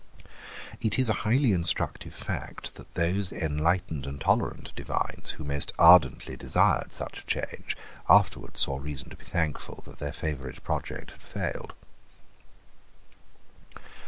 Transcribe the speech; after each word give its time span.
It 0.81 0.97
is 0.97 1.09
a 1.09 1.13
highly 1.29 1.51
instructive 1.51 2.15
fact 2.15 2.73
that 2.73 2.95
those 2.95 3.31
enlightened 3.31 4.07
and 4.07 4.19
tolerant 4.19 4.73
divines 4.75 5.29
who 5.37 5.43
most 5.43 5.73
ardently 5.77 6.35
desired 6.35 6.91
such 6.91 7.19
a 7.19 7.25
change 7.27 7.77
afterwards 8.09 8.61
saw 8.61 8.77
reason 8.79 9.11
to 9.11 9.15
be 9.15 9.25
thankful 9.25 9.83
that 9.85 9.99
their 9.99 10.11
favourite 10.11 10.63
project 10.63 11.11
had 11.11 11.21
failed. 11.21 11.73